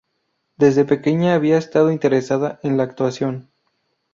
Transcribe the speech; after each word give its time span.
Desde 0.57 0.83
pequeña 0.83 1.35
había 1.35 1.59
estado 1.59 1.91
interesada 1.91 2.59
en 2.63 2.75
la 2.75 2.81
actuación. 2.81 3.51